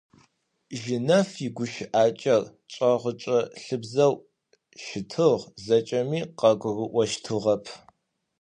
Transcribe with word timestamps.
Жьынэф 0.79 1.29
игущыӏакӏэ 1.47 2.37
чӏэгъычӏэлъыбзэу 2.71 4.13
щытыгъ, 4.83 5.43
зэкӏэми 5.65 6.19
къагурыӏощтыгъэп. 6.39 7.65